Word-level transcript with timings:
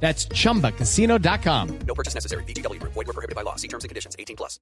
That's 0.00 0.28
chumbacasino.com. 0.28 1.78
No 1.86 1.94
purchase 1.94 2.14
necessary. 2.14 2.44
BGW. 2.44 2.80
Void 2.82 3.06
were 3.06 3.12
prohibited 3.12 3.34
by 3.34 3.42
law. 3.42 3.56
See 3.56 3.68
terms 3.68 3.84
and 3.84 3.88
conditions. 3.88 4.14
18 4.18 4.36
plus. 4.36 4.60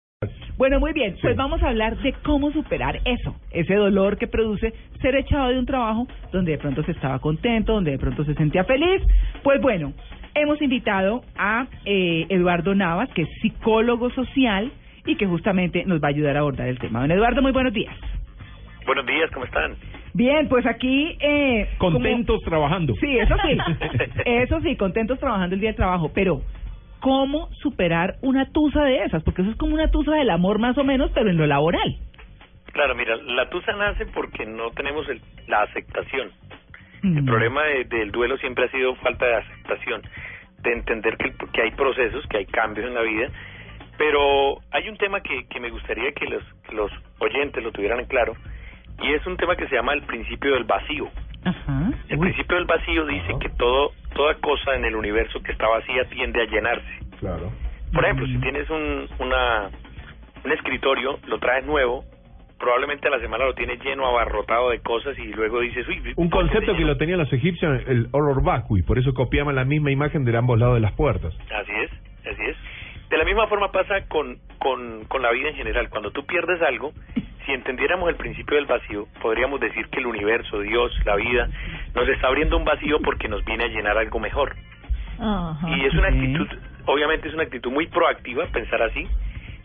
Bueno, 0.57 0.79
muy 0.79 0.93
bien, 0.93 1.17
pues 1.21 1.37
vamos 1.37 1.61
a 1.62 1.68
hablar 1.68 1.96
de 2.00 2.13
cómo 2.25 2.53
superar 2.53 3.00
eso, 3.04 3.35
ese 3.50 3.75
dolor 3.75 4.18
que 4.18 4.29
produce 4.29 4.73
ser 5.03 5.17
echado 5.17 5.49
de 5.49 5.59
un 5.59 5.67
trabajo 5.67 6.07
donde 6.32 6.53
de 6.53 6.59
pronto 6.59 6.85
se 6.85 6.93
estaba 6.93 7.18
contento, 7.18 7.73
donde 7.73 7.90
de 7.90 7.99
pronto 7.99 8.25
se 8.25 8.35
sentía 8.35 8.62
feliz. 8.64 9.03
Pues 9.43 9.61
bueno, 9.61 9.93
hemos 10.35 10.62
invitado 10.62 11.25
a 11.37 11.67
eh, 11.85 12.26
Eduardo 12.29 12.75
Navas, 12.75 13.11
que 13.14 13.23
es 13.23 13.29
psicólogo 13.43 14.11
social 14.11 14.73
y 15.04 15.17
que 15.17 15.26
justamente 15.26 15.85
nos 15.85 16.01
va 16.01 16.07
a 16.07 16.11
ayudar 16.11 16.37
a 16.37 16.40
abordar 16.40 16.68
el 16.68 16.79
tema. 16.79 17.01
Don 17.01 17.11
Eduardo, 17.11 17.43
muy 17.43 17.53
buenos 17.53 17.73
días. 17.73 17.95
Buenos 18.87 19.07
días, 19.07 19.31
¿cómo 19.32 19.46
están? 19.46 19.76
Bien, 20.14 20.49
pues 20.49 20.64
aquí... 20.67 21.17
Eh, 21.21 21.68
como- 21.79 21.95
Contentos 21.99 22.41
trabajando. 22.43 22.95
Sí, 23.00 23.18
eso 23.18 23.35
sí, 23.43 23.59
eso 24.25 24.61
sí, 24.61 24.77
contentos 24.77 25.18
trabajando 25.18 25.54
el 25.54 25.61
día 25.61 25.71
del 25.71 25.77
trabajo, 25.77 26.11
pero 26.14 26.40
¿cómo 27.00 27.49
superar 27.54 28.17
una 28.23 28.50
tusa 28.53 28.85
de 28.85 29.04
esas? 29.04 29.23
Porque 29.25 29.43
eso 29.43 29.50
es 29.50 29.57
como 29.57 29.75
una 29.75 29.90
tusa 29.90 30.13
del 30.14 30.31
amor 30.31 30.59
más 30.61 30.79
o 30.79 30.85
menos, 30.85 31.11
pero 31.13 31.31
en 31.31 31.37
lo 31.37 31.46
laboral. 31.46 31.96
Claro, 32.73 32.95
mira, 32.95 33.17
la 33.17 33.48
tusa 33.50 33.73
nace 33.73 34.07
porque 34.07 34.47
no 34.47 34.70
tenemos 34.70 35.09
el- 35.09 35.20
la 35.48 35.62
aceptación. 35.62 36.31
El 37.03 37.23
Mm. 37.23 37.27
problema 37.27 37.62
de- 37.65 37.85
del 37.85 38.11
duelo 38.12 38.37
siempre 38.39 38.65
ha 38.65 38.70
sido 38.70 38.95
falta 38.97 39.27
de 39.27 39.35
aceptación, 39.35 40.01
de 40.62 40.73
entender 40.73 41.17
que, 41.19 41.33
que 41.53 41.61
hay 41.62 41.70
procesos, 41.73 42.25
que 42.29 42.39
hay 42.39 42.47
cambios 42.47 42.87
en 42.87 42.95
la 42.95 43.03
vida, 43.03 43.29
pero 43.98 44.59
hay 44.70 44.89
un 44.89 44.97
tema 44.97 45.20
que, 45.20 45.45
que 45.48 45.61
me 45.61 45.70
gustaría 45.70 46.12
que 46.12 46.25
los, 46.27 46.42
que 46.69 46.75
los 46.75 46.91
oyentes 47.19 47.62
lo 47.62 47.73
tuvieran 47.73 48.01
en 48.01 48.07
claro, 48.07 48.35
y 49.03 49.12
es 49.12 49.27
un 49.27 49.37
tema 49.37 49.56
que 49.56 49.67
se 49.69 49.75
llama 49.77 49.92
el 49.92 50.03
principio 50.03 50.55
del 50.55 50.64
vacío. 50.64 51.09
Ajá. 51.45 51.91
El 52.09 52.19
Uy. 52.19 52.28
principio 52.28 52.56
del 52.56 52.67
vacío 52.67 53.06
dice 53.06 53.34
que 53.41 53.51
todo 53.51 53.92
toda 54.14 54.34
cosa 54.36 54.75
en 54.77 54.84
el 54.84 54.95
universo 54.97 55.41
que 55.42 55.53
está 55.53 55.69
vacía 55.69 56.05
tiende 56.09 56.41
a 56.41 56.47
llenarse. 56.47 56.98
Claro. 57.19 57.51
Por 57.92 58.05
ejemplo, 58.05 58.27
si 58.27 58.39
tienes 58.39 58.69
un, 58.70 59.06
una, 59.19 59.70
un 60.45 60.53
escritorio, 60.53 61.19
lo 61.27 61.39
traes 61.39 61.64
nuevo, 61.67 62.05
probablemente 62.59 63.09
a 63.09 63.11
la 63.11 63.20
semana 63.20 63.45
lo 63.45 63.55
tienes 63.55 63.83
lleno, 63.83 64.06
abarrotado 64.06 64.70
de 64.70 64.81
cosas 64.81 65.19
y 65.19 65.33
luego 65.33 65.61
dices, 65.61 65.86
uy, 65.89 65.98
Un 66.17 66.31
¿por 66.31 66.45
qué 66.45 66.53
concepto 66.55 66.77
que 66.77 66.84
lo 66.84 66.97
tenían 66.97 67.19
los 67.19 67.33
egipcios, 67.33 67.83
el 67.86 68.08
horror 68.12 68.42
vacui, 68.42 68.83
por 68.83 68.98
eso 68.98 69.12
copiaban 69.14 69.55
la 69.55 69.64
misma 69.64 69.91
imagen 69.91 70.25
de 70.25 70.36
ambos 70.36 70.58
lados 70.58 70.75
de 70.77 70.81
las 70.81 70.92
puertas. 70.92 71.34
Así 71.53 71.73
es, 71.73 71.91
así 72.27 72.42
es. 72.42 72.56
De 73.11 73.19
la 73.19 73.25
misma 73.25 73.47
forma 73.48 73.70
pasa 73.70 74.06
con, 74.08 74.39
con, 74.58 75.05
con 75.05 75.23
la 75.23 75.31
vida 75.31 75.51
en 75.51 75.56
general. 75.56 75.89
Cuando 75.91 76.11
tú 76.11 76.25
pierdes 76.25 76.61
algo, 76.62 76.92
si 77.47 77.53
entendiéramos 77.53 78.09
el 78.09 78.17
principio 78.17 78.56
del 78.56 78.67
vacío, 78.67 79.06
podríamos 79.20 79.61
decir 79.61 79.89
que 79.89 80.00
el 80.00 80.06
universo, 80.06 80.61
Dios, 80.61 80.92
la 81.05 81.17
vida, 81.17 81.48
nos 81.95 82.09
está 82.09 82.28
abriendo 82.28 82.56
un 82.56 82.64
vacío 82.64 83.01
porque 83.01 83.28
nos 83.28 83.45
viene 83.45 83.64
a 83.64 83.69
llenar 83.69 83.98
algo 83.98 84.19
mejor. 84.19 84.55
y 85.69 85.84
es 85.84 85.95
una 85.95 86.09
actitud, 86.09 86.48
obviamente 86.86 87.28
es 87.28 87.34
una 87.34 87.45
actitud 87.45 87.70
muy 87.70 87.86
proactiva 87.86 88.47
pensar 88.47 88.83
así, 88.83 89.09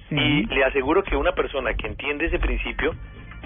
Sí. 0.09 0.15
Y 0.15 0.45
le 0.47 0.63
aseguro 0.63 1.03
que 1.03 1.15
una 1.15 1.33
persona 1.33 1.73
que 1.75 1.87
entiende 1.87 2.25
ese 2.25 2.39
principio 2.39 2.95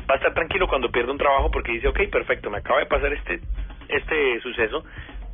va 0.10 0.16
a 0.16 0.18
estar 0.18 0.34
tranquilo 0.34 0.68
cuando 0.68 0.92
pierde 0.92 1.12
un 1.12 1.18
trabajo 1.18 1.52
porque 1.52 1.74
dice, 1.74 1.90
ok, 1.90 2.10
perfecto, 2.10 2.50
me 2.50 2.60
acaba 2.60 2.80
de 2.80 2.86
pasar 2.86 3.12
este, 3.12 3.42
este 3.90 4.40
suceso, 4.42 4.84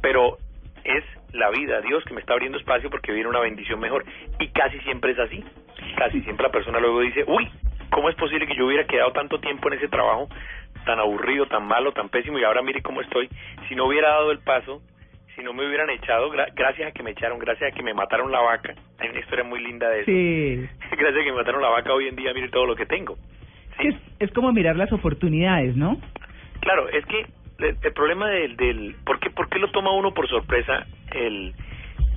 pero 0.02 0.38
es 0.84 1.04
la 1.34 1.52
vida, 1.52 1.82
Dios 1.82 2.04
que 2.06 2.14
me 2.16 2.22
está 2.22 2.34
abriendo 2.34 2.58
espacio 2.58 2.90
porque 2.90 3.12
viene 3.12 3.30
una 3.30 3.40
bendición 3.40 3.80
mejor. 3.80 4.06
Y 4.40 4.48
casi 4.50 4.80
siempre 4.80 5.12
es 5.12 5.20
así. 5.20 5.44
Casi 5.98 6.22
siempre 6.22 6.48
la 6.48 6.52
persona 6.52 6.80
luego 6.80 7.02
dice, 7.02 7.24
uy, 7.28 7.48
¿cómo 7.92 8.10
es 8.10 8.16
posible 8.16 8.48
que 8.48 8.56
yo 8.56 8.66
hubiera 8.66 8.86
quedado 8.86 9.12
tanto 9.12 9.40
tiempo 9.40 9.68
en 9.70 9.78
ese 9.78 9.88
trabajo 9.88 10.28
tan 10.86 11.00
aburrido, 11.00 11.46
tan 11.48 11.68
malo, 11.68 11.92
tan 11.92 12.10
pésimo 12.10 12.40
y 12.40 12.44
ahora 12.44 12.62
mire 12.62 12.82
cómo 12.82 13.02
estoy? 13.02 13.30
Si 13.68 13.76
no 13.76 13.86
hubiera 13.86 14.10
dado 14.10 14.32
el 14.32 14.40
paso, 14.40 14.82
si 15.36 15.44
no 15.44 15.54
me 15.54 15.66
hubieran 15.68 15.90
echado, 15.90 16.32
gra- 16.32 16.52
gracias 16.54 16.90
a 16.90 16.92
que 16.92 17.04
me 17.04 17.12
echaron, 17.12 17.40
gracias 17.40 17.72
a 17.72 17.76
que 17.76 17.84
me 17.84 17.94
mataron 17.94 18.32
la 18.32 18.42
vaca. 18.42 18.74
Hay 19.00 19.10
una 19.10 19.20
historia 19.20 19.44
muy 19.46 19.62
linda 19.64 19.90
de 19.90 20.02
eso. 20.02 20.06
Sí. 20.12 20.70
Gracias 20.98 21.22
a 21.22 21.24
que 21.24 21.32
me 21.32 21.38
mataron 21.38 21.62
la 21.62 21.70
vaca 21.70 21.94
hoy 21.94 22.08
en 22.08 22.16
día, 22.16 22.34
mire 22.34 22.50
todo 22.50 22.66
lo 22.66 22.76
que 22.76 22.86
tengo. 22.86 23.16
Sí, 23.80 23.88
Es, 23.88 23.96
es 24.20 24.32
como 24.34 24.52
mirar 24.52 24.76
las 24.76 24.92
oportunidades, 24.92 25.76
¿no? 25.78 25.98
claro, 26.60 26.90
es 26.90 27.06
que 27.06 27.22
el, 27.60 27.78
el 27.82 27.94
problema 27.94 28.28
del, 28.30 28.58
del 28.58 28.96
¿por, 29.06 29.20
qué, 29.20 29.30
¿por 29.30 29.48
qué 29.50 29.60
lo 29.60 29.72
toma 29.72 29.92
uno 29.92 30.14
por 30.14 30.28
sorpresa 30.28 30.86
el, 31.14 31.54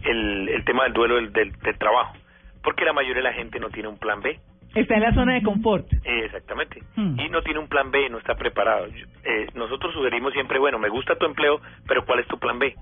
el, 0.04 0.48
el 0.48 0.64
tema 0.64 0.84
del 0.84 0.92
duelo 0.92 1.14
del, 1.16 1.32
del, 1.32 1.52
del 1.52 1.78
trabajo? 1.78 2.16
Porque 2.64 2.84
la 2.84 2.92
mayoría 2.92 3.22
de 3.22 3.28
la 3.28 3.32
gente 3.34 3.60
no 3.60 3.70
tiene 3.70 3.88
un 3.88 3.98
plan 3.98 4.20
B. 4.20 4.38
Está 4.74 4.94
en 4.94 5.02
la 5.02 5.12
zona 5.14 5.34
de 5.34 5.42
confort. 5.42 5.86
Eh, 5.92 6.24
exactamente. 6.24 6.80
Hmm. 6.96 7.18
Y 7.20 7.28
no 7.28 7.42
tiene 7.42 7.60
un 7.60 7.68
plan 7.68 7.90
B, 7.90 8.08
no 8.10 8.18
está 8.18 8.34
preparado. 8.34 8.86
Eh, 8.86 9.46
nosotros 9.54 9.92
sugerimos 9.92 10.32
siempre, 10.32 10.58
bueno, 10.58 10.78
me 10.78 10.88
gusta 10.88 11.16
tu 11.16 11.26
empleo, 11.26 11.60
pero 11.86 12.04
¿cuál 12.06 12.20
es 12.20 12.26
tu 12.26 12.38
plan 12.38 12.58
B? 12.58 12.74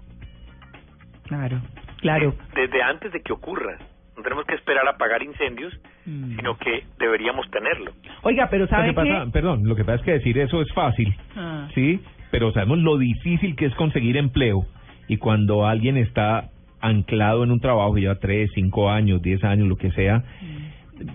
Claro, 1.27 1.61
claro. 2.01 2.35
Desde 2.55 2.83
antes 2.83 3.13
de 3.13 3.21
que 3.23 3.33
ocurra. 3.33 3.77
No 4.17 4.23
tenemos 4.25 4.45
que 4.45 4.55
esperar 4.55 4.87
a 4.87 4.91
apagar 4.91 5.23
incendios, 5.23 5.73
Mm. 6.05 6.37
sino 6.37 6.57
que 6.59 6.85
deberíamos 6.99 7.49
tenerlo. 7.51 7.93
Oiga, 8.23 8.49
pero 8.51 8.67
¿sabe 8.67 8.95
que 8.95 9.03
qué? 9.03 9.31
perdón, 9.33 9.67
lo 9.67 9.75
que 9.77 9.85
pasa 9.85 9.97
es 9.97 10.03
que 10.03 10.13
decir 10.13 10.39
eso 10.39 10.61
es 10.61 10.73
fácil, 10.75 11.15
Ah. 11.37 11.69
¿sí? 11.75 12.01
Pero 12.31 12.53
sabemos 12.53 12.79
lo 12.79 12.99
difícil 12.99 13.57
que 13.57 13.67
es 13.67 13.75
conseguir 13.75 14.17
empleo 14.17 14.65
y 15.09 15.17
cuando 15.17 15.67
alguien 15.67 15.97
está 15.97 16.49
anclado 16.81 17.45
en 17.45 17.51
un 17.51 17.61
trabajo, 17.61 17.97
lleva 17.97 18.17
tres, 18.17 18.51
cinco 18.55 18.91
años, 18.91 19.21
diez 19.23 19.43
años, 19.45 19.69
lo 19.69 19.77
que 19.77 19.91
sea, 19.93 20.23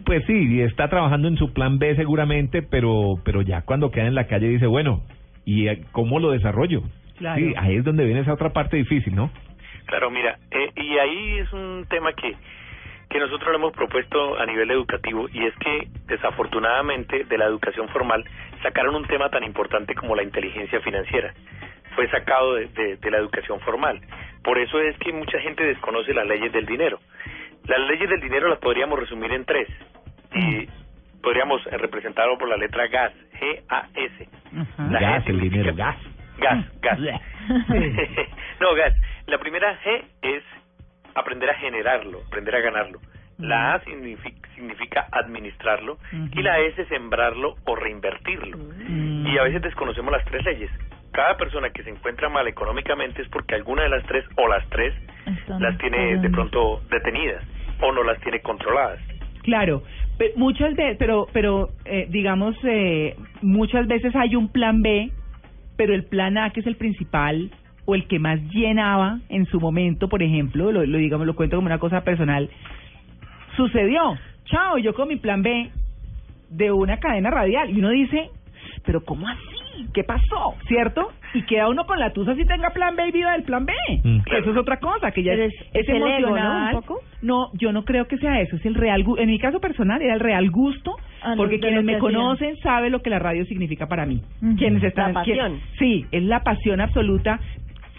pues 0.05 0.23
sí, 0.25 0.61
está 0.61 0.89
trabajando 0.89 1.27
en 1.27 1.37
su 1.37 1.53
plan 1.53 1.77
B 1.79 1.95
seguramente, 1.95 2.61
pero, 2.61 3.15
pero 3.23 3.41
ya 3.41 3.61
cuando 3.63 3.91
queda 3.91 4.07
en 4.07 4.15
la 4.15 4.27
calle 4.27 4.47
dice, 4.47 4.67
bueno, 4.67 5.01
¿y 5.45 5.67
eh, 5.67 5.83
cómo 5.91 6.19
lo 6.19 6.31
desarrollo? 6.31 6.81
Claro. 7.17 7.39
Sí, 7.39 7.53
ahí 7.57 7.75
es 7.77 7.83
donde 7.83 8.05
viene 8.05 8.21
esa 8.21 8.33
otra 8.33 8.49
parte 8.51 8.77
difícil, 8.77 9.15
¿no? 9.15 9.31
Claro, 9.85 10.09
mira, 10.09 10.37
eh, 10.51 10.71
y 10.75 10.97
ahí 10.97 11.37
es 11.39 11.53
un 11.53 11.85
tema 11.89 12.11
que, 12.13 12.35
que 13.09 13.19
nosotros 13.19 13.49
lo 13.51 13.55
hemos 13.57 13.73
propuesto 13.73 14.39
a 14.39 14.45
nivel 14.45 14.71
educativo 14.71 15.27
y 15.31 15.45
es 15.45 15.53
que 15.57 15.87
desafortunadamente 16.07 17.23
de 17.23 17.37
la 17.37 17.45
educación 17.45 17.87
formal 17.89 18.23
sacaron 18.63 18.95
un 18.95 19.05
tema 19.07 19.29
tan 19.29 19.43
importante 19.43 19.93
como 19.95 20.15
la 20.15 20.23
inteligencia 20.23 20.79
financiera. 20.81 21.33
Fue 21.95 22.09
sacado 22.09 22.55
de, 22.55 22.67
de- 22.67 22.97
de 22.97 23.11
la 23.11 23.17
educación 23.17 23.59
formal. 23.61 24.01
Por 24.43 24.57
eso 24.57 24.79
es 24.81 24.97
que 24.97 25.13
mucha 25.13 25.39
gente 25.39 25.63
desconoce 25.63 26.13
las 26.13 26.27
leyes 26.27 26.51
del 26.51 26.65
dinero. 26.65 26.99
Las 27.67 27.79
leyes 27.87 28.09
del 28.09 28.21
dinero 28.21 28.47
las 28.47 28.59
podríamos 28.59 28.99
resumir 28.99 29.31
en 29.31 29.43
tres 29.45 29.67
y 30.33 30.67
podríamos 31.21 31.65
eh, 31.67 31.77
representarlo 31.77 32.37
por 32.37 32.47
la 32.47 32.57
letra 32.57 32.87
GAS, 32.87 33.13
G-A-S. 33.39 34.29
La 34.91 34.99
gas, 34.99 35.25
G 35.25 35.29
el 35.29 35.39
dinero, 35.39 35.73
gas. 35.75 35.97
Gas, 36.37 36.65
gas. 36.81 36.99
No, 38.59 38.73
gas. 38.75 38.93
La 39.25 39.39
primera 39.39 39.79
G 39.81 40.03
es 40.21 40.43
aprender 41.15 41.49
a 41.49 41.55
generarlo, 41.55 42.21
aprender 42.27 42.55
a 42.55 42.59
ganarlo. 42.59 42.99
La 43.39 43.73
A 43.73 43.83
significa, 43.83 44.47
significa 44.53 45.07
administrarlo 45.11 45.97
y 46.31 46.41
la 46.41 46.59
S 46.59 46.85
sembrarlo 46.85 47.55
o 47.65 47.75
reinvertirlo. 47.75 48.57
Mm. 48.57 49.27
Y 49.27 49.37
a 49.37 49.43
veces 49.43 49.61
desconocemos 49.61 50.11
las 50.11 50.23
tres 50.25 50.45
leyes. 50.45 50.71
Cada 51.11 51.35
persona 51.35 51.71
que 51.71 51.83
se 51.83 51.89
encuentra 51.89 52.29
mal 52.29 52.47
económicamente 52.47 53.21
es 53.21 53.29
porque 53.29 53.55
alguna 53.55 53.83
de 53.83 53.89
las 53.89 54.05
tres 54.05 54.25
o 54.37 54.47
las 54.47 54.67
tres 54.69 54.93
las 55.47 55.77
tiene 55.79 56.17
de 56.17 56.29
pronto 56.29 56.81
detenidas 56.89 57.43
o 57.81 57.91
no 57.91 58.03
las 58.03 58.19
tiene 58.21 58.39
controladas. 58.41 58.99
Claro, 59.43 59.83
pe- 60.17 60.33
muchas 60.35 60.75
veces, 60.75 60.97
pero, 60.97 61.27
pero 61.31 61.69
eh, 61.85 62.07
digamos, 62.09 62.55
eh, 62.63 63.15
muchas 63.41 63.87
veces 63.87 64.15
hay 64.15 64.35
un 64.35 64.49
plan 64.49 64.81
B, 64.81 65.11
pero 65.77 65.93
el 65.93 66.05
plan 66.05 66.37
A, 66.37 66.49
que 66.51 66.61
es 66.61 66.67
el 66.67 66.75
principal 66.77 67.51
o 67.85 67.93
el 67.95 68.07
que 68.07 68.17
más 68.17 68.39
llenaba 68.51 69.19
en 69.29 69.45
su 69.45 69.59
momento, 69.59 70.09
por 70.09 70.23
ejemplo, 70.23 70.71
lo, 70.71 70.81
digamos, 70.97 71.27
lo 71.27 71.35
cuento 71.35 71.57
como 71.57 71.67
una 71.67 71.77
cosa 71.79 72.03
personal, 72.03 72.49
sucedió. 73.55 74.17
Chao, 74.45 74.77
yo 74.77 74.93
con 74.93 75.07
mi 75.07 75.17
plan 75.17 75.41
B 75.41 75.69
de 76.49 76.71
una 76.71 76.97
cadena 76.97 77.29
radial 77.29 77.69
y 77.69 77.79
uno 77.79 77.89
dice, 77.89 78.29
pero 78.85 79.03
¿cómo? 79.03 79.27
¿Qué 79.93 80.03
pasó? 80.03 80.55
¿Cierto? 80.67 81.11
Y 81.33 81.43
queda 81.43 81.67
uno 81.69 81.85
con 81.85 81.99
la 81.99 82.11
tusa 82.13 82.35
si 82.35 82.45
tenga 82.45 82.69
plan 82.69 82.95
B 82.95 83.07
y 83.07 83.11
viva 83.11 83.33
del 83.33 83.43
plan 83.43 83.65
B. 83.65 83.73
Mm. 84.03 84.21
Que 84.23 84.37
Eso 84.39 84.51
es 84.51 84.57
otra 84.57 84.77
cosa, 84.77 85.11
que 85.11 85.23
ya 85.23 85.33
es, 85.33 85.53
es- 85.53 85.61
es 85.73 85.87
es 85.87 85.89
el 85.89 85.95
ego, 85.97 86.03
¿no? 86.03 86.27
emocional. 86.37 86.75
Un 86.75 86.81
poco. 86.81 87.01
No, 87.21 87.49
yo 87.53 87.71
no 87.71 87.83
creo 87.85 88.07
que 88.07 88.17
sea 88.17 88.39
eso, 88.41 88.55
es 88.55 88.65
el 88.65 88.75
real 88.75 89.03
en 89.17 89.27
mi 89.29 89.39
caso 89.39 89.59
personal 89.59 90.01
era 90.01 90.13
el 90.13 90.19
real 90.19 90.49
gusto, 90.51 90.95
Ah, 91.21 91.31
no, 91.31 91.37
porque 91.37 91.59
quienes 91.59 91.83
me 91.83 91.93
que 91.93 91.99
conocen 91.99 92.55
saben 92.57 92.91
lo 92.91 93.01
que 93.01 93.09
la 93.09 93.19
radio 93.19 93.45
significa 93.45 93.87
para 93.87 94.05
mí. 94.05 94.21
Quienes 94.57 94.83
están 94.83 95.13
La 95.13 95.23
quien- 95.23 95.37
pasión. 95.37 95.59
sí, 95.79 96.05
es 96.11 96.23
la 96.23 96.41
pasión 96.43 96.81
absoluta. 96.81 97.39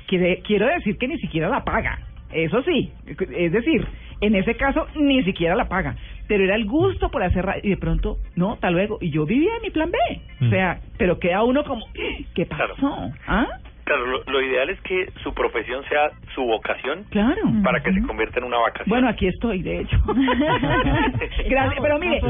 Quiere- 0.07 0.41
quiero 0.47 0.67
decir 0.67 0.97
que 0.99 1.09
ni 1.09 1.19
siquiera 1.19 1.49
la 1.49 1.65
paga. 1.65 1.99
Eso 2.33 2.63
sí, 2.63 2.91
es 3.37 3.53
decir, 3.53 3.85
en 4.21 4.35
ese 4.35 4.55
caso 4.57 4.87
ni 4.97 5.23
siquiera 5.25 5.55
la 5.57 5.69
paga. 5.69 5.97
Pero 6.29 6.45
era 6.45 6.55
el 6.57 6.67
gusto 6.67 7.11
por 7.11 7.23
hacer 7.23 7.45
radio 7.45 7.61
y 7.65 7.71
de 7.71 7.77
pronto, 7.77 8.17
no, 8.35 8.53
hasta 8.55 8.71
luego. 8.71 8.99
Y 9.01 9.11
yo 9.11 9.25
vivía 9.27 9.57
en 9.57 9.63
mi 9.63 9.71
plan 9.71 9.91
B. 9.91 9.99
O 10.47 10.51
sea, 10.51 10.81
pero 10.99 11.19
queda 11.19 11.43
uno 11.45 11.65
como, 11.65 11.85
¿qué 12.35 12.47
Claro. 12.47 12.75
pasó? 12.75 13.11
¿Ah? 13.27 13.47
Claro, 13.85 14.05
lo, 14.05 14.25
lo 14.25 14.43
ideal 14.43 14.69
es 14.69 14.81
que 14.81 15.07
su 15.23 15.33
profesión 15.33 15.85
sea 15.89 16.11
su 16.35 16.43
vocación 16.43 17.05
Claro. 17.11 17.41
para 17.63 17.81
que 17.85 17.93
se 17.93 18.03
convierta 18.03 18.41
en 18.41 18.47
una 18.47 18.59
vacación. 18.59 18.89
Bueno, 18.89 19.09
aquí 19.09 19.29
estoy, 19.29 19.63
de 19.63 19.83
hecho. 19.83 19.97
Gracias, 21.49 21.81
pero 21.81 21.99
mire, 22.01 22.21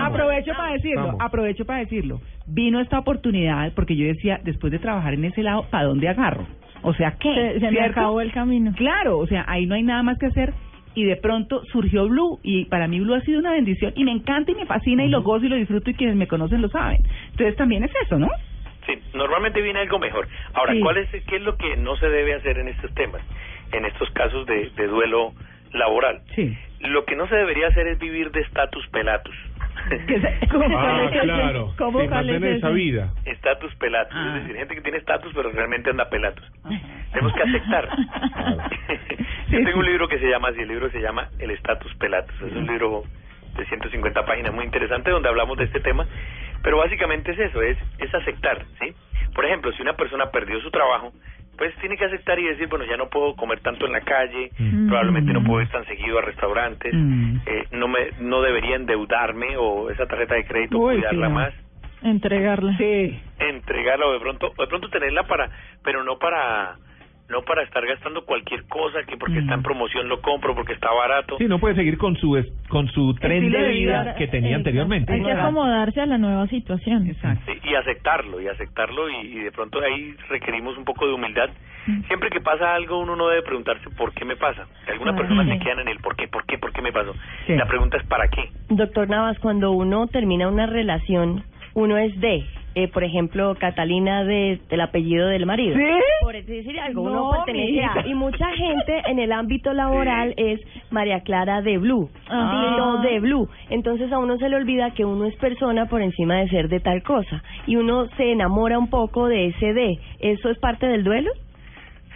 aprovecho 0.00 0.52
para 0.56 0.72
decirlo, 0.72 1.16
aprovecho 1.20 1.64
para 1.64 1.80
decirlo. 1.80 2.20
Vino 2.46 2.80
esta 2.80 2.98
oportunidad 2.98 3.72
porque 3.74 3.96
yo 3.96 4.06
decía, 4.06 4.40
después 4.44 4.70
de 4.72 4.78
trabajar 4.78 5.14
en 5.14 5.24
ese 5.24 5.42
lado, 5.42 5.66
¿para 5.70 5.84
dónde 5.84 6.08
agarro? 6.08 6.46
O 6.82 6.92
sea, 6.94 7.12
¿qué? 7.18 7.32
Se, 7.54 7.60
se 7.60 7.70
me 7.70 7.80
acabó 7.80 8.20
el 8.20 8.32
camino. 8.32 8.72
Claro, 8.76 9.18
o 9.18 9.26
sea, 9.26 9.44
ahí 9.46 9.66
no 9.66 9.74
hay 9.74 9.82
nada 9.82 10.02
más 10.02 10.18
que 10.18 10.26
hacer 10.26 10.52
y 10.94 11.04
de 11.04 11.16
pronto 11.16 11.62
surgió 11.72 12.06
Blue 12.08 12.38
y 12.42 12.66
para 12.66 12.86
mí 12.88 13.00
Blue 13.00 13.14
ha 13.14 13.20
sido 13.22 13.38
una 13.40 13.52
bendición 13.52 13.92
y 13.96 14.04
me 14.04 14.12
encanta 14.12 14.52
y 14.52 14.54
me 14.54 14.66
fascina 14.66 15.04
y 15.04 15.08
lo 15.08 15.22
gozo 15.22 15.46
y 15.46 15.48
lo 15.48 15.56
disfruto 15.56 15.90
y 15.90 15.94
quienes 15.94 16.16
me 16.16 16.26
conocen 16.26 16.60
lo 16.62 16.68
saben. 16.68 16.98
Entonces 17.30 17.56
también 17.56 17.84
es 17.84 17.92
eso, 18.04 18.18
¿no? 18.18 18.28
Sí, 18.86 18.94
normalmente 19.14 19.62
viene 19.62 19.78
algo 19.80 19.98
mejor. 19.98 20.26
Ahora, 20.54 20.72
Sí. 20.72 20.80
¿cuál 20.80 20.96
es, 20.98 21.08
¿qué 21.10 21.36
es 21.36 21.42
lo 21.42 21.56
que 21.56 21.76
no 21.76 21.96
se 21.96 22.08
debe 22.08 22.34
hacer 22.34 22.58
en 22.58 22.68
estos 22.68 22.92
temas, 22.94 23.22
en 23.72 23.84
estos 23.84 24.10
casos 24.10 24.44
de, 24.46 24.70
de 24.70 24.86
duelo 24.88 25.32
laboral? 25.72 26.20
Sí. 26.34 26.56
Lo 26.80 27.04
que 27.04 27.14
no 27.14 27.28
se 27.28 27.36
debería 27.36 27.68
hacer 27.68 27.86
es 27.86 27.98
vivir 28.00 28.30
de 28.32 28.40
status 28.40 28.84
pelatus. 28.88 29.34
¿cómo- 30.50 30.78
Ah, 30.78 31.10
claro. 31.22 31.74
¿Cómo 31.78 32.00
Sí, 32.00 32.08
mantener 32.08 32.56
esa 32.56 32.70
vida. 32.70 33.12
Estatus 33.24 33.74
pelatus, 33.76 34.14
Ah. 34.16 34.34
es 34.36 34.42
decir, 34.42 34.56
gente 34.56 34.74
que 34.74 34.80
tiene 34.82 34.98
estatus 34.98 35.32
pero 35.34 35.50
realmente 35.50 35.90
anda 35.90 36.08
pelatus. 36.08 36.44
Tenemos 37.12 37.32
que 37.34 37.42
aceptar. 37.42 37.88
Yo 39.48 39.64
tengo 39.64 39.78
un 39.80 39.86
libro 39.86 40.08
que 40.08 40.18
se 40.18 40.28
llama 40.28 40.48
así, 40.48 40.60
el 40.60 40.68
libro 40.68 40.90
se 40.90 41.00
llama 41.00 41.28
El 41.38 41.50
estatus 41.50 41.94
pelatus. 41.96 42.34
Es 42.42 42.52
un 42.52 42.66
libro 42.66 43.02
de 43.56 43.66
150 43.66 44.24
páginas 44.24 44.52
muy 44.54 44.64
interesante 44.64 45.10
donde 45.10 45.28
hablamos 45.28 45.58
de 45.58 45.64
este 45.64 45.80
tema, 45.80 46.06
pero 46.62 46.78
básicamente 46.78 47.32
es 47.32 47.38
eso, 47.38 47.60
es 47.62 47.76
es 47.98 48.14
aceptar, 48.14 48.64
¿sí? 48.80 48.94
Por 49.34 49.44
ejemplo, 49.44 49.72
si 49.72 49.82
una 49.82 49.94
persona 49.94 50.30
perdió 50.30 50.60
su 50.60 50.70
trabajo, 50.70 51.12
pues 51.56 51.74
tiene 51.80 51.96
que 51.96 52.04
aceptar 52.06 52.38
y 52.38 52.44
decir, 52.44 52.66
bueno, 52.68 52.84
ya 52.84 52.96
no 52.96 53.08
puedo 53.08 53.34
comer 53.36 53.60
tanto 53.60 53.86
en 53.86 53.92
la 53.92 54.00
calle, 54.00 54.50
Mm. 54.58 54.88
probablemente 54.88 55.32
no 55.32 55.44
puedo 55.44 55.60
ir 55.62 55.68
tan 55.68 55.84
seguido 55.86 56.18
a 56.18 56.22
restaurantes, 56.22 56.94
Mm. 56.94 57.36
eh, 57.46 57.66
no 57.72 57.88
me 57.88 58.08
no 58.20 58.40
debería 58.42 58.76
endeudarme 58.76 59.56
o 59.56 59.90
esa 59.90 60.06
tarjeta 60.06 60.34
de 60.34 60.44
crédito 60.46 60.78
Uy, 60.78 60.94
cuidarla 60.96 61.28
más 61.28 61.54
Entregarla. 62.02 62.76
Sí. 62.78 63.20
entregarla 63.38 64.06
o 64.06 64.12
de 64.12 64.20
pronto 64.20 64.52
o 64.56 64.62
de 64.62 64.68
pronto 64.68 64.88
tenerla 64.88 65.24
para 65.24 65.50
pero 65.84 66.02
no 66.04 66.18
para 66.18 66.76
no 67.32 67.42
para 67.42 67.62
estar 67.64 67.84
gastando 67.84 68.24
cualquier 68.24 68.62
cosa 68.68 69.02
que 69.08 69.16
porque 69.16 69.38
está 69.40 69.54
en 69.54 69.60
Mm. 69.60 69.62
promoción 69.64 70.08
lo 70.08 70.20
compro 70.20 70.54
porque 70.54 70.74
está 70.74 70.92
barato 70.92 71.36
Sí, 71.38 71.46
no 71.48 71.58
puede 71.58 71.74
seguir 71.74 71.98
con 71.98 72.14
su 72.16 72.36
es- 72.36 72.46
con 72.68 72.86
su 72.88 73.14
tren 73.14 73.50
de 73.50 73.58
vida 73.70 74.02
vida. 74.02 74.14
que 74.16 74.28
tenía 74.28 74.54
anteriormente. 74.56 75.12
Hay 75.12 75.22
que 75.22 75.32
acomodarse 75.32 76.00
a 76.00 76.06
la 76.06 76.18
nueva 76.18 76.46
situación. 76.48 77.06
Exacto. 77.08 77.42
Sí, 77.50 77.58
y 77.64 77.74
aceptarlo 77.74 78.40
y 78.40 78.46
aceptarlo 78.48 79.08
y, 79.10 79.16
y 79.26 79.38
de 79.40 79.50
pronto 79.50 79.80
ahí 79.80 80.14
requerimos 80.28 80.76
un 80.78 80.84
poco 80.84 81.06
de 81.08 81.14
humildad 81.14 81.48
siempre 82.06 82.30
que 82.30 82.40
pasa 82.40 82.74
algo 82.76 83.00
uno 83.00 83.16
no 83.16 83.26
debe 83.28 83.42
preguntarse 83.42 83.90
por 83.96 84.12
qué 84.12 84.24
me 84.24 84.36
pasa 84.36 84.66
algunas 84.86 85.16
personas 85.16 85.46
se 85.48 85.54
Sí. 85.54 85.58
quedan 85.64 85.80
en 85.80 85.88
el 85.88 85.98
por 85.98 86.14
qué 86.14 86.28
por 86.28 86.44
qué 86.46 86.56
por 86.58 86.72
qué 86.72 86.80
me 86.82 86.92
pasó 86.92 87.12
Sí. 87.46 87.56
la 87.56 87.66
pregunta 87.66 87.96
es 87.96 88.04
para 88.04 88.28
qué 88.28 88.50
Doctor 88.68 89.08
Navas, 89.08 89.38
cuando 89.40 89.72
uno 89.72 90.06
termina 90.06 90.46
una 90.48 90.66
relación, 90.66 91.42
uno 91.74 91.96
es 91.98 92.18
de, 92.20 92.44
eh, 92.74 92.88
por 92.88 93.04
ejemplo, 93.04 93.54
Catalina 93.58 94.24
de, 94.24 94.58
del 94.68 94.80
apellido 94.80 95.28
del 95.28 95.44
marido. 95.46 95.76
¿Sí? 95.76 95.84
Por 96.22 96.34
decir 96.42 96.78
algo, 96.80 97.02
uno 97.02 97.14
No, 97.14 97.30
pertenece 97.44 97.84
a... 97.84 98.06
Y 98.06 98.14
mucha 98.14 98.48
gente 98.52 99.02
en 99.06 99.18
el 99.18 99.32
ámbito 99.32 99.72
laboral 99.72 100.34
es 100.36 100.60
María 100.90 101.20
Clara 101.20 101.60
de 101.62 101.78
Blue, 101.78 102.08
Ah. 102.28 103.02
Tito 103.02 103.08
de 103.10 103.20
Blue. 103.20 103.48
Entonces 103.70 104.10
a 104.12 104.18
uno 104.18 104.38
se 104.38 104.48
le 104.48 104.56
olvida 104.56 104.92
que 104.94 105.04
uno 105.04 105.26
es 105.26 105.36
persona 105.36 105.86
por 105.86 106.00
encima 106.02 106.36
de 106.36 106.48
ser 106.48 106.68
de 106.68 106.80
tal 106.80 107.02
cosa. 107.02 107.42
Y 107.66 107.76
uno 107.76 108.06
se 108.16 108.32
enamora 108.32 108.78
un 108.78 108.88
poco 108.90 109.28
de 109.28 109.46
ese 109.48 109.72
de. 109.74 109.98
¿Eso 110.20 110.50
es 110.50 110.58
parte 110.58 110.86
del 110.86 111.04
duelo? 111.04 111.30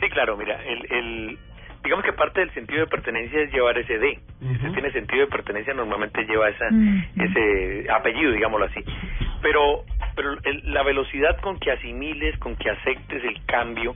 Sí, 0.00 0.08
claro, 0.10 0.36
mira, 0.36 0.58
el, 0.64 0.92
el, 0.92 1.38
digamos 1.82 2.04
que 2.04 2.12
parte 2.12 2.40
del 2.40 2.50
sentido 2.52 2.80
de 2.80 2.86
pertenencia 2.86 3.40
es 3.40 3.52
llevar 3.52 3.78
ese 3.78 3.98
D. 3.98 4.18
Si 4.40 4.52
usted 4.52 4.72
tiene 4.72 4.90
sentido 4.92 5.22
de 5.24 5.30
pertenencia, 5.30 5.72
normalmente 5.74 6.22
lleva 6.24 6.48
esa, 6.48 6.66
Mm. 6.70 7.02
ese 7.18 7.90
apellido, 7.90 8.32
digámoslo 8.32 8.66
así. 8.66 8.80
Pero, 9.42 9.84
pero 10.16 10.32
el- 10.42 10.62
la 10.72 10.82
velocidad 10.82 11.36
con 11.40 11.58
que 11.58 11.70
asimiles, 11.70 12.36
con 12.38 12.56
que 12.56 12.70
aceptes 12.70 13.22
el 13.22 13.44
cambio, 13.44 13.94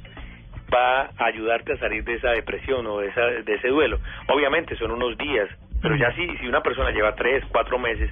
va 0.73 1.11
a 1.19 1.25
ayudarte 1.25 1.73
a 1.73 1.79
salir 1.79 2.05
de 2.05 2.15
esa 2.15 2.31
depresión 2.31 2.87
o 2.87 3.01
de, 3.01 3.09
esa, 3.09 3.23
de 3.27 3.55
ese 3.55 3.69
duelo. 3.69 3.99
Obviamente 4.29 4.77
son 4.77 4.93
unos 4.93 5.19
días, 5.19 5.49
pero 5.83 5.97
ya 5.97 6.13
si, 6.15 6.37
si 6.37 6.47
una 6.47 6.61
persona 6.63 6.91
lleva 6.93 7.15
tres, 7.17 7.43
cuatro 7.51 7.79
meses, 7.79 8.09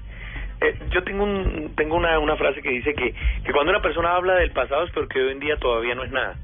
eh, 0.60 0.76
yo 0.90 1.04
tengo 1.04 1.22
un, 1.22 1.74
tengo 1.76 1.94
una, 1.94 2.18
una 2.18 2.34
frase 2.36 2.60
que 2.60 2.70
dice 2.70 2.94
que, 2.94 3.14
que 3.44 3.52
cuando 3.52 3.70
una 3.70 3.80
persona 3.82 4.16
habla 4.16 4.34
del 4.34 4.50
pasado 4.50 4.84
es 4.84 4.90
porque 4.90 5.20
hoy 5.22 5.30
en 5.32 5.38
día 5.40 5.56
todavía 5.58 5.94
no 5.94 6.02
es 6.02 6.10
nada. 6.10 6.34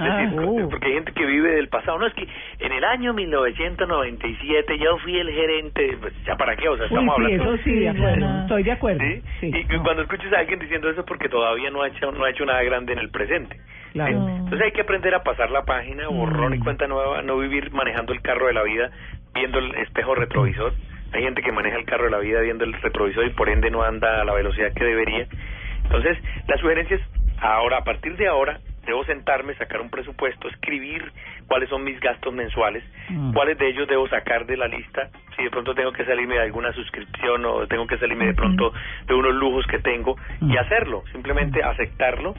Es 0.06 0.10
Ah, 0.12 0.16
decir, 0.22 0.66
porque 0.70 0.86
hay 0.88 0.92
gente 0.94 1.12
que 1.12 1.26
vive 1.26 1.50
del 1.52 1.68
pasado. 1.68 1.98
No, 1.98 2.06
es 2.06 2.14
que 2.14 2.26
en 2.60 2.72
el 2.72 2.84
año 2.84 3.12
1997 3.14 4.78
yo 4.78 4.98
fui 4.98 5.18
el 5.18 5.30
gerente. 5.30 5.96
Pues, 6.00 6.12
¿Ya 6.24 6.36
para 6.36 6.56
qué? 6.56 6.68
O 6.68 6.76
sea, 6.76 6.84
Uy, 6.86 6.88
estamos 6.88 7.16
sí, 7.16 7.22
hablando. 7.24 7.54
eso 7.54 7.62
sí, 7.64 7.72
de 7.72 7.88
acuerdo. 7.88 8.40
Estoy 8.42 8.62
de 8.62 8.72
acuerdo. 8.72 9.00
¿Sí? 9.04 9.22
Sí, 9.40 9.46
y 9.70 9.76
no. 9.76 9.82
cuando 9.82 10.02
escuches 10.02 10.32
a 10.32 10.38
alguien 10.38 10.58
diciendo 10.58 10.90
eso 10.90 11.00
es 11.00 11.06
porque 11.06 11.28
todavía 11.28 11.70
no 11.70 11.82
ha 11.82 11.88
hecho 11.88 12.10
no 12.12 12.24
ha 12.24 12.30
hecho 12.30 12.44
nada 12.44 12.62
grande 12.62 12.92
en 12.92 12.98
el 12.98 13.10
presente. 13.10 13.56
Claro. 13.92 14.28
Entonces 14.28 14.60
hay 14.62 14.72
que 14.72 14.82
aprender 14.82 15.14
a 15.14 15.22
pasar 15.22 15.50
la 15.50 15.62
página, 15.64 16.08
borrón 16.08 16.54
y 16.54 16.58
Mm. 16.58 16.64
cuenta 16.64 16.86
nueva, 16.86 17.22
no 17.22 17.38
vivir 17.38 17.70
manejando 17.72 18.12
el 18.12 18.20
carro 18.22 18.46
de 18.46 18.52
la 18.54 18.62
vida 18.62 18.90
viendo 19.34 19.58
el 19.58 19.74
espejo 19.76 20.14
retrovisor. 20.14 20.72
Hay 21.12 21.22
gente 21.22 21.42
que 21.42 21.50
maneja 21.50 21.76
el 21.76 21.84
carro 21.84 22.04
de 22.04 22.10
la 22.10 22.18
vida 22.18 22.40
viendo 22.40 22.64
el 22.64 22.72
retrovisor 22.72 23.26
y 23.26 23.30
por 23.30 23.48
ende 23.48 23.70
no 23.70 23.82
anda 23.82 24.20
a 24.20 24.24
la 24.24 24.32
velocidad 24.32 24.72
que 24.74 24.84
debería. 24.84 25.26
Entonces, 25.84 26.18
la 26.46 26.56
sugerencia 26.58 26.96
es 26.96 27.02
ahora, 27.40 27.78
a 27.78 27.84
partir 27.84 28.16
de 28.16 28.28
ahora, 28.28 28.60
debo 28.86 29.04
sentarme, 29.04 29.54
sacar 29.54 29.80
un 29.80 29.90
presupuesto, 29.90 30.48
escribir 30.48 31.12
cuáles 31.46 31.68
son 31.68 31.84
mis 31.84 31.98
gastos 32.00 32.32
mensuales, 32.32 32.82
Mm. 33.08 33.32
cuáles 33.32 33.58
de 33.58 33.68
ellos 33.68 33.88
debo 33.88 34.08
sacar 34.08 34.46
de 34.46 34.56
la 34.56 34.68
lista, 34.68 35.10
si 35.36 35.42
de 35.44 35.50
pronto 35.50 35.74
tengo 35.74 35.92
que 35.92 36.04
salirme 36.04 36.34
de 36.36 36.42
alguna 36.42 36.72
suscripción 36.72 37.44
o 37.44 37.66
tengo 37.66 37.86
que 37.86 37.98
salirme 37.98 38.26
de 38.26 38.34
pronto 38.34 38.72
de 39.06 39.14
unos 39.14 39.34
lujos 39.34 39.66
que 39.66 39.78
tengo 39.80 40.16
y 40.40 40.44
Mm. 40.54 40.58
hacerlo, 40.58 41.02
simplemente 41.12 41.62
aceptarlo 41.62 42.34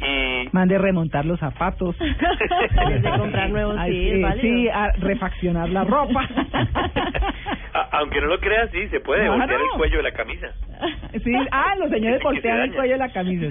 y 0.00 0.48
Mande 0.52 0.78
remontar 0.78 1.24
los 1.26 1.38
zapatos. 1.40 1.96
De 1.98 3.10
comprar 3.18 3.50
nuevos, 3.50 3.76
Ay, 3.78 3.92
sí, 3.92 4.22
es 4.24 4.40
sí, 4.40 4.68
a 4.68 4.92
refaccionar 4.98 5.68
la 5.68 5.84
ropa. 5.84 6.26
Aunque 7.92 8.20
no 8.20 8.26
lo 8.26 8.38
creas, 8.38 8.70
sí, 8.70 8.88
se 8.88 9.00
puede 9.00 9.22
Claro. 9.22 9.38
voltear 9.38 9.60
el 9.60 9.76
cuello 9.76 9.96
de 9.98 10.02
la 10.02 10.12
camisa. 10.12 10.46
Sí, 11.24 11.32
ah, 11.50 11.74
los 11.78 11.90
señores 11.90 12.22
voltean 12.24 12.60
el 12.60 12.74
cuello 12.74 12.92
de 12.92 12.98
la 12.98 13.08
camisa. 13.12 13.46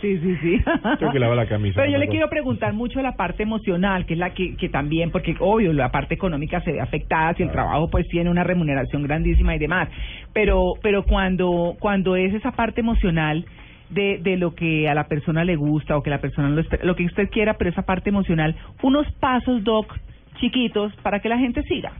Sí, 0.00 0.18
sí, 0.18 0.36
sí. 0.42 0.58
sí. 0.58 0.64
Tengo 0.98 1.12
que 1.12 1.18
lavar 1.18 1.36
la 1.36 1.46
camisa. 1.46 1.80
Pero 1.80 1.92
yo 1.92 1.98
le 1.98 2.08
quiero 2.08 2.28
preguntar 2.28 2.72
mucho 2.72 3.00
la 3.02 3.12
parte 3.12 3.42
emocional, 3.42 4.06
que 4.06 4.14
es 4.14 4.18
la 4.18 4.30
que, 4.34 4.56
que 4.56 4.68
también, 4.68 5.10
porque 5.10 5.34
obvio, 5.40 5.72
la 5.72 5.90
parte 5.90 6.14
económica 6.14 6.60
se 6.60 6.72
ve 6.72 6.80
afectada 6.80 7.34
si 7.34 7.42
el 7.42 7.50
trabajo 7.50 7.88
pues 7.90 8.06
tiene 8.08 8.30
una 8.30 8.44
remuneración 8.44 9.02
grandísima 9.02 9.54
y 9.54 9.58
demás. 9.58 9.88
Pero, 10.32 10.72
pero 10.82 11.02
cuando, 11.04 11.76
cuando 11.78 12.16
es 12.16 12.34
esa 12.34 12.52
parte 12.52 12.80
emocional 12.80 13.44
de, 13.90 14.18
de 14.18 14.36
lo 14.36 14.54
que 14.54 14.88
a 14.88 14.94
la 14.94 15.08
persona 15.08 15.44
le 15.44 15.56
gusta 15.56 15.96
o 15.96 16.02
que 16.02 16.10
la 16.10 16.20
persona 16.20 16.48
lo 16.48 16.60
espera, 16.60 16.84
lo 16.84 16.96
que 16.96 17.04
usted 17.04 17.28
quiera, 17.30 17.54
pero 17.54 17.70
esa 17.70 17.82
parte 17.82 18.10
emocional, 18.10 18.56
unos 18.82 19.10
pasos, 19.20 19.62
Doc, 19.64 19.94
chiquitos, 20.40 20.94
para 21.02 21.20
que 21.20 21.28
la 21.28 21.38
gente 21.38 21.62
siga. 21.62 21.92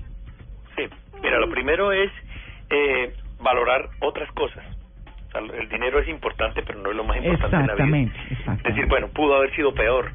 Sí, 0.76 0.82
mira, 1.22 1.38
lo 1.38 1.48
primero 1.48 1.92
es 1.92 2.10
eh, 2.70 3.12
valorar 3.40 3.88
otras 4.00 4.30
cosas. 4.32 4.64
O 5.28 5.30
sea, 5.30 5.40
el 5.40 5.68
dinero 5.68 5.98
es 6.00 6.08
importante, 6.08 6.62
pero 6.62 6.80
no 6.80 6.90
es 6.90 6.96
lo 6.96 7.04
más 7.04 7.16
importante 7.18 7.56
en 7.56 7.66
la 7.66 7.74
vida. 7.74 7.84
Exactamente, 7.84 8.18
exactamente. 8.30 8.68
Decir, 8.68 8.86
bueno, 8.86 9.08
pudo 9.08 9.36
haber 9.36 9.54
sido 9.54 9.74
peor. 9.74 10.12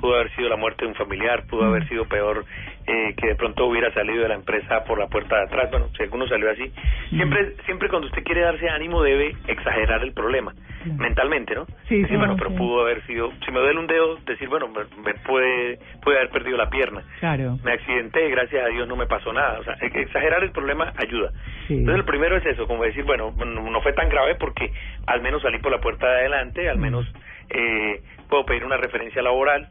Pudo 0.00 0.14
haber 0.14 0.34
sido 0.34 0.48
la 0.48 0.56
muerte 0.56 0.84
de 0.84 0.88
un 0.88 0.94
familiar, 0.96 1.46
pudo 1.46 1.64
haber 1.64 1.88
sido 1.88 2.04
peor 2.06 2.44
eh, 2.86 3.14
que 3.16 3.26
de 3.28 3.34
pronto 3.34 3.66
hubiera 3.66 3.92
salido 3.92 4.22
de 4.22 4.28
la 4.28 4.34
empresa 4.36 4.84
por 4.84 4.98
la 4.98 5.08
puerta 5.08 5.36
de 5.36 5.42
atrás. 5.44 5.70
Bueno, 5.70 5.88
si 5.96 6.02
alguno 6.04 6.26
salió 6.28 6.50
así. 6.50 6.72
Siempre, 7.10 7.54
siempre 7.64 7.88
cuando 7.88 8.06
usted 8.08 8.22
quiere 8.22 8.42
darse 8.42 8.68
ánimo 8.68 9.02
debe 9.02 9.34
exagerar 9.48 10.02
el 10.02 10.12
problema, 10.12 10.54
mentalmente, 10.98 11.54
¿no? 11.54 11.66
Sí, 11.88 11.96
Decir, 12.02 12.08
sí. 12.10 12.16
bueno, 12.16 12.36
pero 12.36 12.54
pudo 12.54 12.82
haber 12.82 13.04
sido, 13.06 13.32
si 13.44 13.50
me 13.50 13.58
duele 13.60 13.80
un 13.80 13.86
dedo, 13.86 14.16
decir, 14.26 14.48
bueno, 14.48 14.68
me, 14.68 14.84
me 15.02 15.14
puede, 15.14 15.78
puede 16.02 16.18
haber 16.18 16.30
perdido 16.30 16.56
la 16.56 16.70
pierna. 16.70 17.02
Claro. 17.20 17.58
Me 17.64 17.72
accidenté, 17.72 18.28
gracias 18.30 18.64
a 18.64 18.68
Dios 18.68 18.86
no 18.86 18.96
me 18.96 19.06
pasó 19.06 19.32
nada. 19.32 19.58
O 19.58 19.64
sea, 19.64 19.74
ex- 19.80 19.96
exagerar 19.96 20.42
el 20.44 20.52
problema 20.52 20.92
ayuda. 20.96 21.32
Sí. 21.66 21.74
Entonces, 21.78 22.00
el 22.00 22.04
primero 22.04 22.36
es 22.36 22.46
eso, 22.46 22.66
como 22.68 22.84
decir, 22.84 23.02
bueno, 23.04 23.34
no, 23.36 23.44
no 23.70 23.80
fue 23.80 23.92
tan 23.94 24.08
grave 24.08 24.36
porque 24.36 24.72
al 25.06 25.20
menos 25.22 25.42
salí 25.42 25.58
por 25.58 25.72
la 25.72 25.80
puerta 25.80 26.06
de 26.08 26.18
adelante, 26.20 26.68
al 26.70 26.78
menos 26.78 27.04
eh, 27.50 28.00
puedo 28.28 28.44
pedir 28.46 28.64
una 28.64 28.76
referencia 28.76 29.22
laboral. 29.22 29.68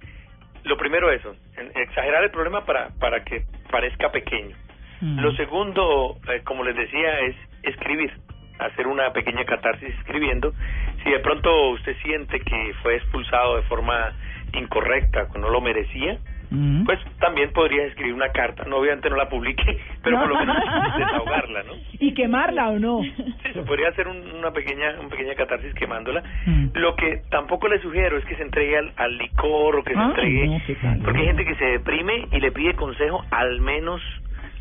Lo 0.65 0.77
primero 0.77 1.11
es 1.11 1.21
eso, 1.21 1.35
exagerar 1.75 2.23
el 2.23 2.31
problema 2.31 2.65
para, 2.65 2.89
para 2.99 3.23
que 3.23 3.45
parezca 3.71 4.11
pequeño. 4.11 4.55
Mm. 5.01 5.19
Lo 5.19 5.31
segundo, 5.33 6.17
eh, 6.27 6.41
como 6.43 6.63
les 6.63 6.75
decía, 6.75 7.19
es 7.19 7.35
escribir, 7.63 8.11
hacer 8.57 8.87
una 8.87 9.13
pequeña 9.13 9.45
catarsis 9.45 9.93
escribiendo. 9.99 10.53
Si 11.03 11.11
de 11.11 11.19
pronto 11.19 11.69
usted 11.69 11.95
siente 12.01 12.39
que 12.39 12.73
fue 12.81 12.95
expulsado 12.95 13.57
de 13.57 13.61
forma 13.63 14.13
incorrecta, 14.53 15.27
que 15.31 15.37
no 15.37 15.49
lo 15.49 15.61
merecía, 15.61 16.17
Mm. 16.49 16.85
pues 16.85 16.99
también 17.19 17.51
podrías 17.53 17.87
escribir 17.87 18.13
una 18.13 18.29
carta, 18.29 18.63
no 18.65 18.77
obviamente 18.77 19.09
no 19.09 19.15
la 19.15 19.27
publique, 19.29 19.63
pero 20.03 20.19
por 20.19 20.29
lo 20.29 20.35
menos 20.39 20.55
desahogarla, 20.97 21.63
¿no? 21.63 21.73
¿Y 21.99 22.13
quemarla 22.13 22.69
o 22.69 22.79
no? 22.79 23.01
Sí, 23.03 23.13
se 23.53 23.61
podría 23.63 23.89
hacer 23.89 24.07
un- 24.07 24.31
una 24.35 24.51
pequeña 24.51 24.99
una 24.99 25.09
pequeña 25.09 25.35
catarsis 25.35 25.73
quemándola. 25.73 26.23
Mm. 26.45 26.67
Lo 26.75 26.95
que 26.95 27.21
tampoco 27.29 27.67
le 27.67 27.79
sugiero 27.81 28.17
es 28.17 28.25
que 28.25 28.35
se 28.35 28.43
entregue 28.43 28.77
al, 28.77 28.93
al 28.97 29.17
licor 29.17 29.75
o 29.77 29.83
que 29.83 29.93
se 29.93 29.99
entregue, 30.01 30.47
no, 30.47 30.61
qué 30.65 30.75
tal. 30.75 30.99
porque 31.03 31.19
hay 31.19 31.25
gente 31.27 31.45
que 31.45 31.55
se 31.55 31.65
deprime 31.65 32.27
y 32.31 32.39
le 32.39 32.51
pide 32.51 32.75
consejo 32.75 33.23
al 33.31 33.59
menos 33.61 34.01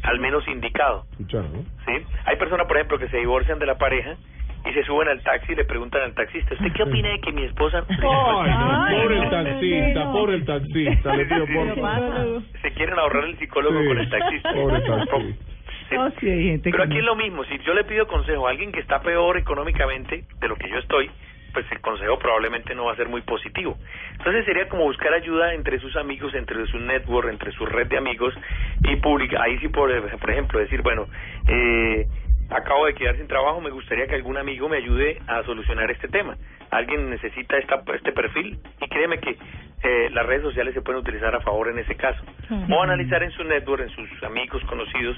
al 0.02 0.20
menos 0.20 0.46
indicado. 0.48 1.06
¿sí? 1.18 1.92
Hay 2.26 2.36
personas, 2.36 2.66
por 2.66 2.76
ejemplo, 2.76 2.98
que 2.98 3.08
se 3.08 3.16
divorcian 3.16 3.58
de 3.58 3.64
la 3.66 3.76
pareja 3.78 4.16
y 4.66 4.72
se 4.72 4.82
suben 4.84 5.08
al 5.08 5.22
taxi 5.22 5.52
y 5.52 5.56
le 5.56 5.64
preguntan 5.64 6.02
al 6.02 6.14
taxista, 6.14 6.54
¿usted 6.54 6.72
qué 6.72 6.82
opina 6.82 7.08
de 7.10 7.20
que 7.20 7.32
mi 7.32 7.44
esposa 7.44 7.84
Ay, 7.88 7.96
no, 8.00 9.02
pobre 9.02 9.18
el 9.18 9.30
taxista, 9.30 10.12
pobre 10.12 10.34
el 10.36 10.44
taxista, 10.44 11.16
le 11.16 11.26
pido 11.26 11.46
por 11.46 12.60
se 12.62 12.72
quieren 12.72 12.98
ahorrar 12.98 13.24
el 13.24 13.38
psicólogo 13.38 13.80
Sí, 13.80 13.86
con 13.88 13.98
el 13.98 14.10
taxista? 14.10 14.52
pobre 14.54 14.80
taxista. 14.80 15.16
Sí. 15.90 15.94
No, 15.96 16.10
sí, 16.18 16.30
hay 16.30 16.44
gente 16.44 16.70
Pero 16.70 16.82
aquí 16.84 16.94
no. 16.94 16.98
es 17.00 17.04
lo 17.04 17.14
mismo, 17.16 17.44
si 17.44 17.58
yo 17.58 17.74
le 17.74 17.84
pido 17.84 18.06
consejo 18.06 18.46
a 18.46 18.50
alguien 18.50 18.72
que 18.72 18.80
está 18.80 19.00
peor 19.02 19.36
económicamente 19.36 20.24
de 20.40 20.48
lo 20.48 20.56
que 20.56 20.68
yo 20.70 20.78
estoy, 20.78 21.10
pues 21.52 21.66
el 21.70 21.80
consejo 21.82 22.18
probablemente 22.18 22.74
no 22.74 22.86
va 22.86 22.92
a 22.94 22.96
ser 22.96 23.08
muy 23.08 23.20
positivo. 23.20 23.76
Entonces 24.12 24.44
sería 24.44 24.66
como 24.68 24.84
buscar 24.84 25.12
ayuda 25.12 25.52
entre 25.54 25.78
sus 25.78 25.94
amigos, 25.96 26.34
entre 26.34 26.66
su 26.66 26.78
network, 26.78 27.28
entre 27.28 27.52
su 27.52 27.64
red 27.66 27.86
de 27.86 27.98
amigos 27.98 28.34
y 28.82 28.96
pública. 28.96 29.40
Ahí 29.42 29.58
sí, 29.58 29.68
por, 29.68 29.88
por 30.18 30.30
ejemplo, 30.30 30.58
decir, 30.58 30.82
bueno, 30.82 31.06
eh, 31.46 32.06
acabo 32.50 32.86
de 32.86 32.94
quedar 32.94 33.16
sin 33.16 33.26
trabajo, 33.26 33.60
me 33.60 33.70
gustaría 33.70 34.06
que 34.06 34.14
algún 34.14 34.36
amigo 34.36 34.68
me 34.68 34.78
ayude 34.78 35.20
a 35.26 35.42
solucionar 35.44 35.90
este 35.90 36.08
tema. 36.08 36.36
Alguien 36.70 37.10
necesita 37.10 37.56
esta, 37.56 37.82
este 37.94 38.12
perfil 38.12 38.58
y 38.80 38.88
créeme 38.88 39.18
que 39.18 39.36
eh, 39.82 40.10
las 40.10 40.26
redes 40.26 40.42
sociales 40.42 40.74
se 40.74 40.82
pueden 40.82 41.00
utilizar 41.00 41.34
a 41.34 41.40
favor 41.40 41.68
en 41.68 41.78
ese 41.78 41.94
caso. 41.94 42.22
O 42.70 42.82
analizar 42.82 43.22
en 43.22 43.30
su 43.32 43.44
network, 43.44 43.82
en 43.82 43.90
sus 43.90 44.22
amigos 44.22 44.62
conocidos, 44.64 45.16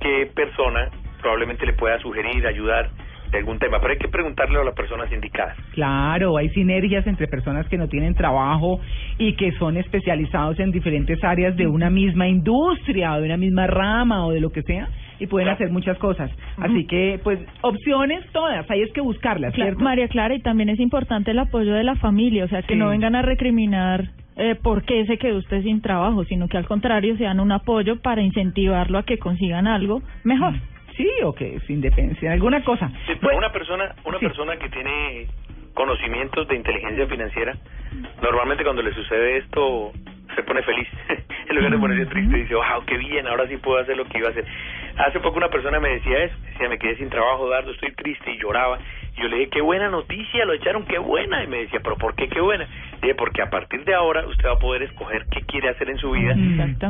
qué 0.00 0.30
persona 0.34 0.90
probablemente 1.20 1.64
le 1.66 1.72
pueda 1.72 1.98
sugerir, 2.00 2.46
ayudar 2.46 2.90
de 3.32 3.38
algún 3.38 3.58
tema. 3.58 3.80
Pero 3.80 3.92
hay 3.92 3.98
que 3.98 4.08
preguntarle 4.08 4.60
a 4.60 4.64
las 4.64 4.74
personas 4.74 5.10
indicadas. 5.10 5.56
Claro, 5.72 6.36
hay 6.36 6.48
sinergias 6.50 7.06
entre 7.06 7.26
personas 7.26 7.66
que 7.68 7.78
no 7.78 7.88
tienen 7.88 8.14
trabajo 8.14 8.80
y 9.18 9.34
que 9.34 9.50
son 9.52 9.76
especializados 9.76 10.60
en 10.60 10.70
diferentes 10.70 11.22
áreas 11.24 11.56
de 11.56 11.66
una 11.66 11.90
misma 11.90 12.28
industria 12.28 13.14
o 13.14 13.20
de 13.20 13.26
una 13.26 13.36
misma 13.36 13.66
rama 13.66 14.26
o 14.26 14.30
de 14.32 14.40
lo 14.40 14.50
que 14.50 14.62
sea 14.62 14.88
y 15.18 15.26
pueden 15.26 15.48
hacer 15.48 15.70
muchas 15.70 15.98
cosas. 15.98 16.30
Así 16.58 16.84
que, 16.86 17.20
pues, 17.22 17.38
opciones 17.60 18.24
todas, 18.32 18.68
hay 18.70 18.82
es 18.82 18.92
que 18.92 19.00
buscarlas, 19.00 19.54
¿cierto? 19.54 19.82
María 19.82 20.08
Clara, 20.08 20.34
y 20.34 20.40
también 20.40 20.68
es 20.68 20.80
importante 20.80 21.30
el 21.30 21.38
apoyo 21.38 21.74
de 21.74 21.84
la 21.84 21.94
familia, 21.96 22.44
o 22.44 22.48
sea, 22.48 22.62
que 22.62 22.74
Sí. 22.74 22.78
no 22.78 22.88
vengan 22.88 23.14
a 23.14 23.22
recriminar 23.22 24.08
eh, 24.34 24.54
por 24.60 24.82
qué 24.84 25.04
se 25.04 25.18
quedó 25.18 25.36
usted 25.36 25.62
sin 25.62 25.82
trabajo, 25.82 26.24
sino 26.24 26.48
que 26.48 26.56
al 26.56 26.66
contrario 26.66 27.16
sean 27.18 27.38
un 27.38 27.52
apoyo 27.52 28.00
para 28.00 28.22
incentivarlo 28.22 28.96
a 28.98 29.02
que 29.04 29.18
consigan 29.18 29.66
algo 29.66 30.00
mejor. 30.24 30.54
Sí, 31.02 31.10
o 31.24 31.34
que 31.34 31.56
es 31.56 31.68
independencia, 31.68 32.28
en 32.28 32.32
alguna 32.34 32.62
cosa. 32.62 32.88
Sí, 33.06 33.14
pero 33.18 33.20
Bueno, 33.22 33.38
una 33.38 33.52
persona, 33.52 33.92
una 34.04 34.18
sí. 34.20 34.26
persona 34.26 34.56
que 34.56 34.68
tiene 34.68 35.26
conocimientos 35.74 36.46
de 36.46 36.54
inteligencia 36.54 37.06
financiera, 37.08 37.56
normalmente 38.22 38.62
cuando 38.62 38.82
le 38.82 38.92
sucede 38.94 39.38
esto 39.38 39.90
se 40.36 40.42
pone 40.44 40.62
feliz. 40.62 40.86
en 41.48 41.56
lugar 41.56 41.72
de 41.72 41.78
ponerse 41.78 42.06
triste, 42.06 42.36
dice, 42.36 42.54
wow, 42.54 42.84
qué 42.86 42.96
bien, 42.98 43.26
ahora 43.26 43.48
sí 43.48 43.56
puedo 43.56 43.78
hacer 43.80 43.96
lo 43.96 44.04
que 44.04 44.18
iba 44.18 44.28
a 44.28 44.30
hacer. 44.30 44.44
Hace 44.96 45.18
poco 45.18 45.38
una 45.38 45.48
persona 45.48 45.80
me 45.80 45.88
decía 45.88 46.22
eso, 46.22 46.36
decía, 46.52 46.68
me 46.68 46.78
quedé 46.78 46.96
sin 46.96 47.10
trabajo, 47.10 47.48
Dardo, 47.48 47.72
estoy 47.72 47.90
triste 47.92 48.30
y 48.30 48.38
lloraba. 48.38 48.78
Y 49.16 49.22
yo 49.22 49.28
le 49.28 49.38
dije, 49.38 49.50
qué 49.50 49.60
buena 49.60 49.88
noticia, 49.88 50.44
lo 50.44 50.52
echaron, 50.52 50.84
qué 50.84 50.98
buena. 50.98 51.42
Y 51.42 51.48
me 51.48 51.58
decía, 51.58 51.80
pero 51.82 51.96
¿por 51.96 52.14
qué 52.14 52.28
qué 52.28 52.40
buena? 52.40 52.68
Porque 53.18 53.42
a 53.42 53.50
partir 53.50 53.84
de 53.84 53.94
ahora 53.94 54.26
usted 54.26 54.48
va 54.48 54.52
a 54.52 54.58
poder 54.58 54.82
escoger 54.84 55.26
qué 55.30 55.40
quiere 55.42 55.68
hacer 55.70 55.90
en 55.90 55.98
su 55.98 56.10
vida. 56.12 56.34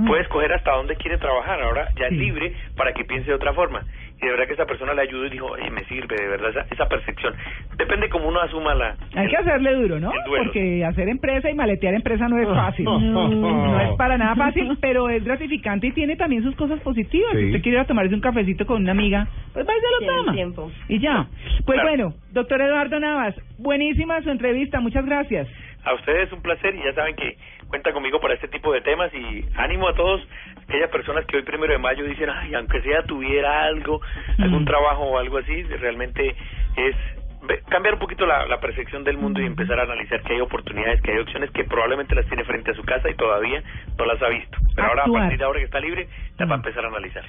Puede 0.06 0.22
escoger 0.22 0.52
hasta 0.52 0.72
dónde 0.72 0.94
quiere 0.96 1.16
trabajar. 1.18 1.60
Ahora 1.62 1.88
ya 1.98 2.08
Sí. 2.08 2.14
es 2.14 2.20
libre 2.20 2.52
para 2.76 2.92
que 2.92 3.04
piense 3.04 3.28
de 3.28 3.34
otra 3.34 3.52
forma. 3.54 3.82
Y 4.20 4.26
de 4.26 4.30
verdad 4.30 4.46
que 4.46 4.52
esa 4.52 4.66
persona 4.66 4.94
le 4.94 5.02
ayudó 5.02 5.26
y 5.26 5.30
dijo, 5.30 5.46
oye, 5.46 5.68
me 5.70 5.82
sirve, 5.86 6.14
de 6.14 6.28
verdad, 6.28 6.50
esa, 6.50 6.66
esa 6.72 6.86
percepción. 6.88 7.34
Depende 7.76 8.08
cómo 8.08 8.28
uno 8.28 8.38
asuma 8.40 8.72
la... 8.74 8.94
Hay 9.16 9.26
que 9.26 9.36
hacerle 9.36 9.74
duro, 9.74 9.98
¿no? 9.98 10.12
Porque 10.28 10.84
hacer 10.84 11.08
empresa 11.08 11.50
y 11.50 11.54
maletear 11.54 11.94
empresa 11.94 12.28
no 12.28 12.38
es 12.38 12.46
fácil. 12.48 12.84
No. 13.12 13.28
No 13.28 13.80
es 13.80 13.96
para 13.96 14.16
nada 14.16 14.36
fácil, 14.36 14.76
pero 14.80 15.08
es 15.08 15.24
gratificante 15.24 15.88
y 15.88 15.92
tiene 15.92 16.14
también 16.16 16.42
sus 16.44 16.54
cosas 16.54 16.78
positivas. 16.80 17.32
Sí. 17.32 17.38
Si 17.40 17.46
usted 17.46 17.62
quiere 17.62 17.78
ir 17.78 17.82
a 17.82 17.86
tomarse 17.86 18.14
un 18.14 18.20
cafecito 18.20 18.64
con 18.64 18.82
una 18.82 18.92
amiga, 18.92 19.26
pues 19.52 19.66
va 19.66 19.72
y 19.72 19.80
se 19.80 20.06
lo 20.06 20.12
toma. 20.16 20.32
tiempo. 20.34 20.70
Y 20.88 21.00
ya. 21.00 21.26
Pues 21.66 21.80
Claro. 21.80 21.88
bueno, 21.88 22.14
doctor 22.32 22.60
Eduardo 22.60 23.00
Navas, 23.00 23.34
buenísima 23.58 24.20
su 24.22 24.30
entrevista, 24.30 24.78
muchas 24.80 25.04
gracias. 25.04 25.48
A 25.84 25.94
ustedes 25.94 26.30
un 26.32 26.42
placer 26.42 26.74
y 26.74 26.82
ya 26.82 26.92
saben 26.94 27.16
que 27.16 27.36
cuenta 27.68 27.92
conmigo 27.92 28.20
para 28.20 28.34
este 28.34 28.48
tipo 28.48 28.72
de 28.72 28.80
temas 28.82 29.12
y 29.14 29.44
ánimo 29.56 29.88
a 29.88 29.94
todos 29.94 30.20
aquellas 30.68 30.90
personas 30.90 31.24
que 31.26 31.36
hoy 31.38 31.42
primero 31.42 31.72
de 31.72 31.78
mayo 31.78 32.04
dicen, 32.04 32.30
ay, 32.30 32.54
aunque 32.54 32.80
sea 32.82 33.02
tuviera 33.04 33.64
algo, 33.64 34.00
algún 34.38 34.62
Mm. 34.62 34.66
trabajo 34.66 35.02
o 35.02 35.18
algo 35.18 35.38
así, 35.38 35.62
realmente 35.64 36.34
es 36.76 36.94
cambiar 37.68 37.94
un 37.94 38.00
poquito 38.00 38.24
la, 38.24 38.46
la 38.46 38.60
percepción 38.60 39.02
del 39.02 39.18
mundo 39.18 39.40
y 39.40 39.46
empezar 39.46 39.80
a 39.80 39.82
analizar 39.82 40.22
que 40.22 40.34
hay 40.34 40.40
oportunidades, 40.40 41.02
que 41.02 41.10
hay 41.10 41.18
opciones 41.18 41.50
que 41.50 41.64
probablemente 41.64 42.14
las 42.14 42.26
tiene 42.26 42.44
frente 42.44 42.70
a 42.70 42.74
su 42.74 42.84
casa 42.84 43.10
y 43.10 43.14
todavía 43.14 43.60
no 43.98 44.04
las 44.04 44.22
ha 44.22 44.28
visto. 44.28 44.56
Pero 44.76 44.86
ahora, 44.88 45.02
a 45.02 45.06
partir 45.12 45.38
de 45.38 45.44
ahora 45.44 45.58
que 45.58 45.64
está 45.64 45.80
libre, 45.80 46.06
las 46.38 46.48
va 46.48 46.54
a 46.54 46.58
Mm. 46.58 46.60
empezar 46.60 46.84
a 46.84 46.88
analizar. 46.88 47.24